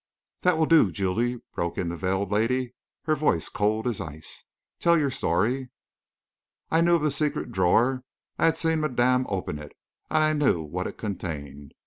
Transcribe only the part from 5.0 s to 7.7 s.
story." "I knew of the secret